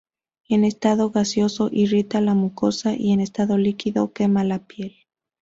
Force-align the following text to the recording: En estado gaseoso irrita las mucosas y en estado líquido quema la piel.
En 0.49 0.63
estado 0.65 1.11
gaseoso 1.11 1.69
irrita 1.71 2.21
las 2.21 2.35
mucosas 2.35 2.95
y 2.97 3.11
en 3.13 3.19
estado 3.21 3.59
líquido 3.59 4.11
quema 4.13 4.43
la 4.43 4.57
piel. 4.57 4.95